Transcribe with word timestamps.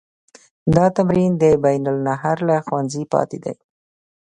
دا 0.75 0.85
تمرین 0.95 1.31
د 1.41 1.43
بین 1.63 1.83
النهرین 1.91 2.45
له 2.49 2.55
ښوونځي 2.65 3.03
پاتې 3.13 3.37
دی. 3.43 3.55